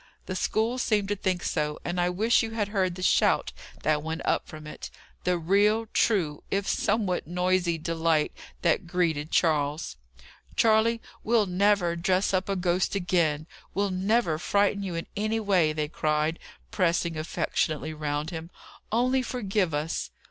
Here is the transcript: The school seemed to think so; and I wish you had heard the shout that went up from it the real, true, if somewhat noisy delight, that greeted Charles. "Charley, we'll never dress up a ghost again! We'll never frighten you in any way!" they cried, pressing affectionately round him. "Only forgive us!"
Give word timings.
The 0.25 0.35
school 0.35 0.79
seemed 0.79 1.09
to 1.09 1.15
think 1.15 1.43
so; 1.43 1.77
and 1.85 2.01
I 2.01 2.09
wish 2.09 2.41
you 2.41 2.49
had 2.53 2.69
heard 2.69 2.95
the 2.95 3.03
shout 3.03 3.51
that 3.83 4.01
went 4.01 4.23
up 4.25 4.47
from 4.47 4.65
it 4.65 4.89
the 5.25 5.37
real, 5.37 5.85
true, 5.93 6.41
if 6.49 6.67
somewhat 6.67 7.27
noisy 7.27 7.77
delight, 7.77 8.31
that 8.63 8.87
greeted 8.87 9.29
Charles. 9.29 9.97
"Charley, 10.55 11.01
we'll 11.23 11.45
never 11.45 11.95
dress 11.95 12.33
up 12.33 12.49
a 12.49 12.55
ghost 12.55 12.95
again! 12.95 13.45
We'll 13.75 13.91
never 13.91 14.39
frighten 14.39 14.81
you 14.81 14.95
in 14.95 15.05
any 15.15 15.39
way!" 15.39 15.71
they 15.71 15.87
cried, 15.87 16.39
pressing 16.71 17.15
affectionately 17.15 17.93
round 17.93 18.31
him. 18.31 18.49
"Only 18.91 19.21
forgive 19.21 19.71
us!" 19.71 20.09